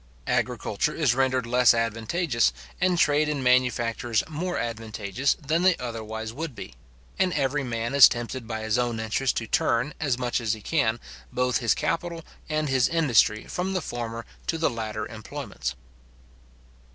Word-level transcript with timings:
Agriculture 0.25 0.95
is 0.95 1.13
rendered 1.13 1.45
less 1.45 1.75
advantageous, 1.75 2.51
and 2.81 2.97
trade 2.97 3.29
and 3.29 3.43
manufactures 3.43 4.23
more 4.27 4.57
advantageous, 4.57 5.35
than 5.35 5.61
they 5.61 5.77
otherwise 5.77 6.33
would 6.33 6.55
be; 6.55 6.73
and 7.19 7.31
every 7.33 7.63
man 7.63 7.93
is 7.93 8.09
tempted 8.09 8.47
by 8.47 8.61
his 8.61 8.79
own 8.79 8.99
interest 8.99 9.37
to 9.37 9.45
turn, 9.45 9.93
as 9.99 10.17
much 10.17 10.41
as 10.41 10.53
he 10.53 10.61
can, 10.63 10.99
both 11.31 11.59
his 11.59 11.75
capital 11.75 12.25
and 12.49 12.67
his 12.67 12.87
industry 12.87 13.43
from 13.45 13.73
the 13.73 13.79
former 13.81 14.25
to 14.47 14.57
the 14.57 14.71
latter 14.71 15.05
employments. 15.05 15.75